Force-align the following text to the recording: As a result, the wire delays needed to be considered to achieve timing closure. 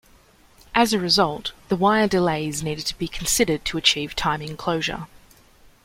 As 0.73 0.93
a 0.93 0.99
result, 0.99 1.51
the 1.69 1.75
wire 1.75 2.07
delays 2.07 2.63
needed 2.63 2.87
to 2.87 2.97
be 2.97 3.07
considered 3.07 3.63
to 3.65 3.77
achieve 3.77 4.15
timing 4.15 4.57
closure. 4.57 5.05